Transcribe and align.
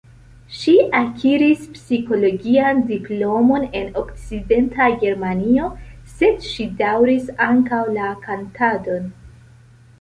Ŝi 0.59 0.71
akiris 0.99 1.67
psikologian 1.75 2.81
diplomon 2.93 3.67
en 3.81 3.93
Okcidenta 4.03 4.89
Germanio, 5.05 5.69
sed 6.17 6.43
ŝi 6.53 6.69
daŭris 6.83 7.33
ankaŭ 7.53 7.87
la 8.01 8.13
kantadon. 8.29 9.11